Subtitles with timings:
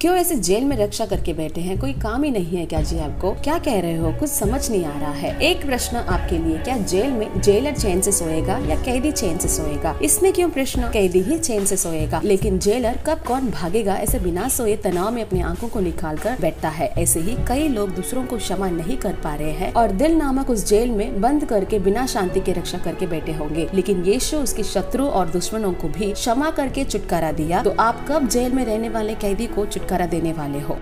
[0.00, 1.80] क्यों ऐसे जेल में रक्षा करके बैठे हैं?
[1.80, 3.30] कोई काम ही नहीं है क्या जी आपको?
[3.30, 4.12] क्या कह रहे हो?
[4.12, 8.00] कुछ समझ नहीं आ रहा है। एक प्रश्न आपके लिए, क्या जेल में जेलर चैन
[8.00, 9.98] से सोएगा या कैदी चैन से सोएगा?
[10.02, 10.82] इसमें क्यों प्रश्न?
[10.82, 13.94] कैदी ही चैन से सोएगा। लेकिन जेलर कब कौन भागेगा?
[13.94, 17.68] ऐसे बिना सोए तनाव में अपनी आँखों को निकाल कर बैठता है। ऐसे ही कई
[17.68, 21.20] लोग दूसरों को क्षमा नहीं कर पा रहे हैं और दिल नामक उस जेल में
[21.20, 25.72] बंद करके बिना शांति के रक्षा करके बैठे होंगे। लेकिन यीशु उसके शत्रु और दुश्मनों
[25.72, 29.66] को भी क्षमा करके छुटकारा दिया। तो आप कब जेल में रहने वाले कैदी को
[29.86, 30.74] छुटकारा देने वाले हो।